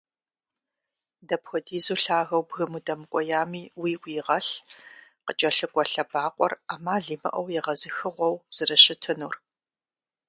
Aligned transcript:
Дэпхуэдизу 1.27 1.97
лъагэу 2.03 2.43
бгым 2.47 2.71
удэмыкӏуеями 2.77 3.71
уигу 3.81 4.13
игъэлъ, 4.19 4.53
къыкӏэлъыкӏуэ 5.25 5.83
лъэбакъуэр 5.91 6.53
ӏэмал 6.67 7.03
имыӏэу 7.15 7.47
егъэзыхыгъуэу 7.59 8.43
зэрыщытынур. 8.55 9.35